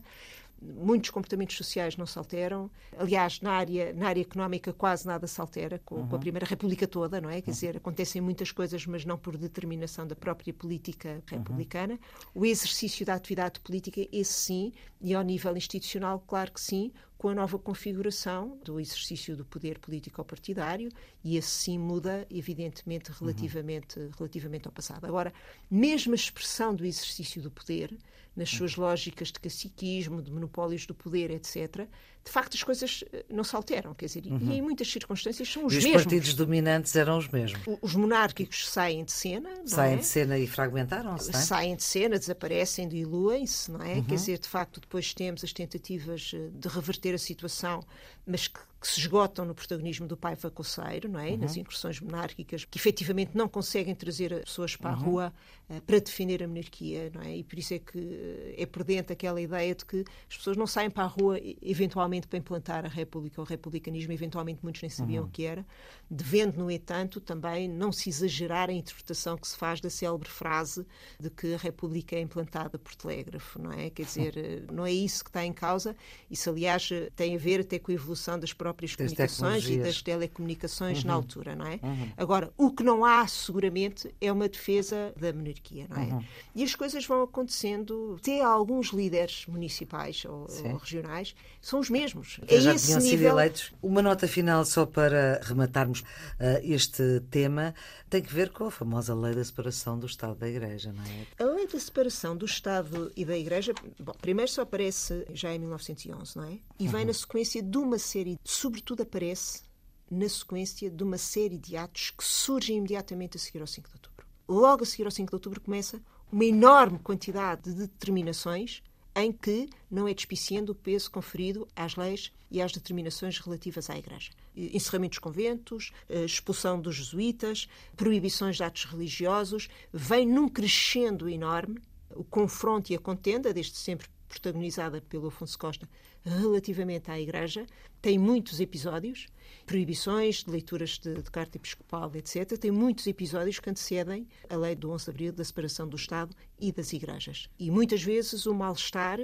muitos 0.62 1.10
comportamentos 1.10 1.56
sociais 1.56 1.96
não 1.96 2.06
se 2.06 2.18
alteram. 2.18 2.70
Aliás, 2.98 3.42
na 3.42 3.52
área, 3.52 3.94
na 3.94 4.08
área 4.08 4.22
económica 4.22 4.74
quase 4.74 5.06
nada 5.06 5.28
se 5.28 5.40
altera, 5.40 5.80
com, 5.86 5.96
uhum. 5.96 6.08
com 6.08 6.12
a 6.12 6.14
uhum. 6.16 6.20
Primeira 6.20 6.46
República 6.46 6.88
toda, 6.88 7.22
não 7.22 7.30
é? 7.30 7.42
Quer 7.42 7.52
uhum. 7.52 7.54
dizer, 7.54 7.78
acontecem 7.78 8.22
muitas 8.22 8.52
coisas, 8.52 8.86
mas 8.86 9.06
não 9.06 9.18
por 9.18 9.38
determinação 9.38 10.06
da 10.06 10.16
própria 10.16 10.54
política 10.54 11.10
uhum. 11.10 11.38
republicana. 11.38 11.94
Uhum. 11.94 12.42
O 12.42 12.46
exercício 12.46 13.06
da 13.06 13.16
atividade 13.16 13.60
política, 13.60 14.08
esse 14.12 14.34
sim, 14.34 14.74
e 15.02 15.14
ao 15.14 15.24
nível 15.24 15.56
institucional, 15.56 16.24
claro 16.28 16.52
que 16.52 16.62
sim, 16.62 16.92
com 17.20 17.28
a 17.28 17.36
nova 17.36 17.60
configuração 17.60 18.58
do 18.64 18.80
exercício 18.80 19.36
do 19.36 19.44
poder 19.44 19.78
político-partidário, 19.78 20.90
e 21.22 21.36
esse 21.36 21.50
sim 21.50 21.78
muda, 21.78 22.26
evidentemente, 22.32 23.12
relativamente, 23.12 24.00
uhum. 24.00 24.10
relativamente 24.18 24.68
ao 24.68 24.72
passado. 24.72 25.06
Agora, 25.06 25.34
mesmo 25.70 26.14
a 26.14 26.16
expressão 26.16 26.74
do 26.74 26.86
exercício 26.86 27.42
do 27.42 27.52
poder, 27.52 27.94
nas 28.40 28.50
suas 28.50 28.78
lógicas 28.78 29.34
de 29.34 29.40
caciquismo, 29.40 30.22
de 30.22 30.32
monopólios 30.32 30.86
do 30.86 30.96
poder, 30.96 31.30
etc., 31.30 31.88
de 32.24 32.32
facto 32.32 32.56
as 32.56 32.64
coisas 32.64 33.04
eh, 33.12 33.26
não 33.30 33.44
se 33.44 33.56
alteram. 33.56 33.94
Quer 33.94 34.06
dizer, 34.06 34.26
uhum. 34.26 34.40
e 34.42 34.58
em 34.58 34.62
muitas 34.62 34.90
circunstâncias 34.92 35.52
são 35.52 35.66
os, 35.66 35.74
e 35.74 35.78
os 35.78 35.84
mesmos. 35.84 36.02
Os 36.02 36.06
partidos 36.06 36.34
dominantes 36.34 36.96
eram 36.96 37.18
os 37.18 37.28
mesmos. 37.28 37.62
Os 37.82 37.96
monárquicos 37.96 38.70
saem 38.70 39.04
de 39.04 39.12
cena. 39.12 39.50
Saem 39.66 39.96
é? 39.96 39.98
de 39.98 40.06
cena 40.06 40.38
e 40.38 40.46
fragmentaram-se. 40.46 41.32
É? 41.32 41.34
Saem 41.34 41.76
de 41.76 41.84
cena, 41.84 42.20
desaparecem, 42.20 42.88
diluem-se, 42.88 43.72
não 43.72 43.82
é? 43.82 43.96
Uhum. 43.96 44.04
Quer 44.04 44.16
dizer, 44.16 44.40
de 44.40 44.48
facto, 44.48 44.80
depois 44.80 45.14
temos 45.14 45.44
as 45.44 45.52
tentativas 45.52 46.32
eh, 46.34 46.50
de 46.54 46.68
reverter 46.68 47.09
a 47.14 47.18
situação, 47.18 47.82
mas 48.26 48.48
que 48.48 48.60
que 48.80 48.88
se 48.88 49.02
esgotam 49.02 49.44
no 49.44 49.54
protagonismo 49.54 50.08
do 50.08 50.16
pai 50.16 50.36
facoceiro, 50.36 51.10
não 51.10 51.20
é? 51.20 51.32
Uhum. 51.32 51.38
Nas 51.38 51.58
incursões 51.58 52.00
monárquicas, 52.00 52.64
que 52.64 52.78
efetivamente 52.78 53.32
não 53.36 53.50
conseguem 53.50 53.94
trazer 53.94 54.34
as 54.34 54.46
pessoas 54.46 54.76
para 54.76 54.92
uhum. 54.92 54.96
a 54.96 55.00
rua 55.00 55.34
uh, 55.70 55.82
para 55.82 56.00
defender 56.00 56.42
a 56.42 56.48
monarquia, 56.48 57.12
não 57.14 57.22
é? 57.22 57.38
E 57.38 57.44
por 57.44 57.60
isso 57.60 57.74
é 57.74 57.80
que 57.80 57.98
uh, 57.98 58.54
é 58.58 58.66
prudente 58.66 59.12
aquela 59.12 59.42
ideia 59.42 59.76
de 59.76 59.86
que 59.86 60.06
as 60.30 60.38
pessoas 60.38 60.56
não 60.56 60.66
saem 60.66 60.90
para 60.90 61.04
a 61.04 61.08
rua 61.08 61.38
eventualmente 61.62 62.28
para 62.28 62.40
implantar 62.40 62.86
a 62.86 62.88
república 62.88 63.42
ou 63.42 63.46
o 63.46 63.50
republicanismo, 63.50 64.14
eventualmente 64.14 64.62
muitos 64.64 64.82
nem 64.82 64.90
sabiam 64.90 65.24
uhum. 65.24 65.30
o 65.30 65.32
que 65.32 65.44
era, 65.44 65.66
devendo, 66.10 66.58
no 66.58 66.72
entanto, 66.72 67.20
também 67.20 67.68
não 67.68 67.92
se 67.92 68.08
exagerar 68.08 68.70
a 68.70 68.74
interpretação 68.74 69.38
que 69.38 69.48
se 69.48 69.58
faz 69.58 69.82
da 69.82 69.90
célebre 69.90 70.30
frase 70.30 70.86
de 71.20 71.30
que 71.30 71.54
a 71.54 71.58
república 71.58 72.16
é 72.16 72.22
implantada 72.22 72.80
por 72.80 72.96
telégrafo, 72.96 73.62
não 73.62 73.74
é? 73.74 73.90
Quer 73.90 74.04
dizer, 74.04 74.38
eh, 74.38 74.64
não 74.72 74.86
é 74.86 74.92
isso 74.92 75.24
que 75.24 75.30
está 75.30 75.46
em 75.46 75.52
causa, 75.52 75.96
isso 76.32 76.50
aliás 76.50 76.90
tem 77.16 77.36
a 77.36 77.38
ver 77.38 77.62
até 77.62 77.78
com 77.78 77.92
a 77.92 77.96
evolução 77.96 78.40
das 78.40 78.54
próprias 78.54 78.69
próprias 78.70 78.96
das 78.96 79.08
comunicações 79.14 79.70
e 79.70 79.78
das 79.78 80.02
telecomunicações 80.02 81.02
uhum. 81.02 81.08
na 81.08 81.14
altura, 81.14 81.56
não 81.56 81.66
é? 81.66 81.80
Uhum. 81.82 82.12
Agora, 82.18 82.52
o 82.58 82.72
que 82.72 82.84
não 82.84 83.04
há, 83.04 83.28
seguramente, 83.28 84.14
é 84.22 84.32
uma 84.32 84.48
defesa 84.48 85.14
da 85.18 85.34
monarquia, 85.34 85.88
não 85.90 85.98
é? 85.98 86.06
Uhum. 86.06 86.24
E 86.56 86.64
as 86.64 86.76
coisas 86.76 87.06
vão 87.06 87.24
acontecendo. 87.24 88.18
Até 88.20 88.42
alguns 88.42 88.88
líderes 88.88 89.46
municipais 89.48 90.24
ou, 90.26 90.48
ou 90.66 90.78
regionais 90.78 91.36
são 91.62 91.80
os 91.80 91.90
mesmos. 91.90 92.40
é 92.48 92.60
já 92.60 92.76
tinham 92.76 93.00
nível... 93.00 93.18
sido 93.18 93.24
eleitos. 93.24 93.74
Uma 93.82 94.02
nota 94.02 94.28
final 94.28 94.64
só 94.66 94.86
para 94.86 95.42
rematarmos 95.44 96.02
uh, 96.02 96.60
este 96.62 97.22
tema 97.32 97.74
tem 98.10 98.22
que 98.22 98.34
ver 98.34 98.50
com 98.50 98.66
a 98.66 98.72
famosa 98.72 99.14
lei 99.14 99.34
da 99.34 99.44
separação 99.44 99.98
do 99.98 100.06
Estado 100.06 100.36
da 100.36 100.48
Igreja, 100.48 100.94
não 100.94 101.04
é? 101.04 101.44
A 101.44 101.56
lei 101.56 101.68
da 101.68 101.80
separação 101.80 102.36
do 102.36 102.46
Estado 102.46 103.12
e 103.16 103.26
da 103.26 103.38
Igreja, 103.38 103.74
bom, 104.00 104.14
primeiro 104.20 104.50
só 104.52 104.62
aparece 104.62 105.26
já 105.34 105.54
em 105.54 105.60
1911, 105.60 106.38
não 106.38 106.44
é? 106.46 106.58
E 106.80 106.88
vem 106.88 107.02
uhum. 107.02 107.08
na 107.08 107.14
sequência 107.14 107.62
de 107.62 107.78
uma 107.78 108.00
série 108.00 108.38
de 108.44 108.52
sobretudo 108.60 109.04
aparece 109.04 109.64
na 110.12 110.28
sequência 110.28 110.90
de 110.90 111.02
uma 111.02 111.18
série 111.18 111.58
de 111.58 111.78
atos 111.78 112.12
que 112.12 112.24
surgem 112.24 112.78
imediatamente 112.78 113.38
a 113.38 113.40
seguir 113.40 113.62
ao 113.62 113.68
5 113.68 113.88
de 113.88 113.96
outubro. 113.96 114.28
Logo 114.50 114.84
a 114.84 114.86
seguir 114.86 115.06
ao 115.06 115.12
5 115.12 115.30
de 115.30 115.36
outubro 115.36 115.62
começa 115.62 116.02
uma 116.30 116.44
enorme 116.44 117.00
quantidade 117.00 117.72
de 117.72 117.74
determinações 117.74 118.84
em 119.16 119.32
que 119.32 119.70
não 119.90 120.10
é 120.10 120.14
despiciando 120.14 120.74
o 120.74 120.76
peso 120.76 121.10
conferido 121.10 121.68
às 121.74 121.96
leis 121.96 122.34
e 122.52 122.62
às 122.62 122.74
determinações 122.74 123.38
relativas 123.40 123.90
à 123.90 123.98
Igreja. 123.98 124.32
Encerramento 124.56 125.12
dos 125.12 125.20
conventos, 125.20 125.94
expulsão 126.26 126.82
dos 126.82 126.96
jesuítas, 126.96 127.68
proibições 127.96 128.58
de 128.58 128.64
atos 128.64 128.84
religiosos, 128.86 129.70
vem 129.94 130.26
num 130.26 130.50
crescendo 130.50 131.30
enorme 131.30 131.82
o 132.14 132.26
confronto 132.26 132.92
e 132.92 132.96
a 132.96 133.00
contenda, 133.00 133.54
desde 133.54 133.78
sempre 133.78 134.08
protagonizada 134.30 135.02
pelo 135.02 135.28
Afonso 135.28 135.58
Costa, 135.58 135.90
relativamente 136.24 137.10
à 137.10 137.20
Igreja, 137.20 137.66
tem 138.02 138.18
muitos 138.18 138.60
episódios, 138.60 139.28
proibições 139.66 140.44
de 140.44 140.52
leituras 140.52 141.00
de, 141.00 141.16
de, 141.16 141.32
carta 141.32 141.58
episcopal, 141.58 142.12
etc. 142.16 142.58
Tem 142.58 142.72
muitos 142.72 143.08
episódios 143.08 143.60
que 143.60 143.70
antecedem 143.70 144.28
a 144.48 144.56
lei 144.56 144.76
do 144.76 144.92
11 144.92 145.06
de 145.06 145.10
abril 145.10 145.34
da 145.34 145.44
separação 145.44 145.88
do 145.88 145.98
Estado 145.98 146.34
e 146.60 146.72
das 146.72 146.94
igrejas. 146.94 147.50
E 147.58 147.72
muitas 147.72 148.04
vezes 148.04 148.46
o 148.46 148.54
mal-estar 148.54 149.20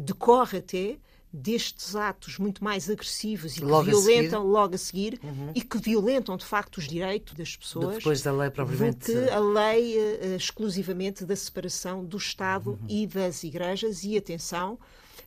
decorre 0.00 0.58
até 0.58 0.98
destes 1.32 1.96
atos 1.96 2.38
muito 2.38 2.62
mais 2.62 2.90
agressivos 2.90 3.56
e 3.56 3.60
que 3.60 3.64
logo 3.64 3.84
violentam 3.84 4.42
a 4.42 4.44
logo 4.44 4.74
a 4.74 4.78
seguir 4.78 5.18
uhum. 5.22 5.50
e 5.54 5.62
que 5.62 5.78
violentam 5.78 6.36
de 6.36 6.44
facto 6.44 6.76
os 6.76 6.86
direitos 6.86 7.34
das 7.34 7.56
pessoas 7.56 7.96
depois 7.96 8.20
da 8.20 8.32
lei 8.32 8.50
propriamente 8.50 9.12
do 9.12 9.24
que 9.24 9.30
a 9.30 9.38
lei 9.38 9.96
uh, 9.96 10.36
exclusivamente 10.36 11.24
da 11.24 11.34
separação 11.34 12.04
do 12.04 12.18
Estado 12.18 12.72
uhum. 12.72 12.86
e 12.86 13.06
das 13.06 13.44
igrejas 13.44 14.04
e 14.04 14.16
atenção 14.16 14.78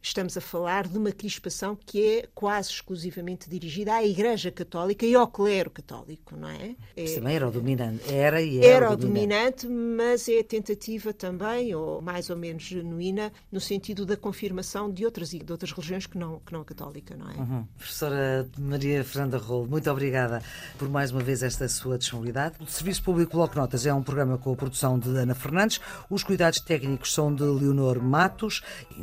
estamos 0.07 0.37
a 0.37 0.41
falar 0.41 0.87
de 0.87 0.97
uma 0.97 1.11
crispação 1.11 1.75
que 1.75 2.19
é 2.19 2.27
quase 2.33 2.69
exclusivamente 2.69 3.49
dirigida 3.49 3.95
à 3.95 4.05
Igreja 4.05 4.51
Católica 4.51 5.05
e 5.05 5.15
ao 5.15 5.27
clero 5.27 5.71
católico, 5.71 6.35
não 6.35 6.47
é? 6.47 6.75
é 6.95 7.15
também 7.15 7.35
era 7.35 7.47
o 7.47 7.51
dominante, 7.51 8.13
era 8.13 8.41
e 8.41 8.59
era, 8.59 8.67
era 8.67 8.91
o 8.91 8.95
dominante. 8.95 9.67
mas 9.67 10.29
é 10.29 10.39
a 10.39 10.43
tentativa 10.43 11.11
também, 11.11 11.73
ou 11.73 12.01
mais 12.01 12.29
ou 12.29 12.37
menos 12.37 12.63
genuína, 12.63 13.31
no 13.51 13.59
sentido 13.59 14.05
da 14.05 14.15
confirmação 14.15 14.91
de 14.91 15.03
outras, 15.05 15.29
de 15.29 15.51
outras 15.51 15.71
religiões 15.71 16.05
que 16.05 16.17
não, 16.17 16.39
que 16.39 16.53
não 16.53 16.61
a 16.61 16.65
católica, 16.65 17.15
não 17.15 17.29
é? 17.31 17.35
Uhum. 17.35 17.67
Professora 17.77 18.47
Maria 18.59 19.03
Fernanda 19.03 19.37
Rolo, 19.37 19.67
muito 19.67 19.89
obrigada 19.89 20.41
por 20.77 20.87
mais 20.87 21.11
uma 21.11 21.21
vez 21.21 21.41
esta 21.41 21.67
sua 21.67 21.97
disponibilidade. 21.97 22.55
O 22.59 22.67
Serviço 22.67 23.01
Público 23.01 23.33
Bloco 23.33 23.57
Notas 23.57 23.85
é 23.85 23.93
um 23.93 24.03
programa 24.03 24.37
com 24.37 24.53
a 24.53 24.55
produção 24.55 24.99
de 24.99 25.09
Ana 25.09 25.33
Fernandes. 25.33 25.79
Os 26.09 26.23
cuidados 26.23 26.59
técnicos 26.59 27.11
são 27.11 27.33
de 27.33 27.43
Leonor 27.43 28.01
Matos. 28.01 28.61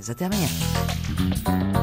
Até 0.08 0.26
amanhã. 0.26 0.91
Música 0.92 1.82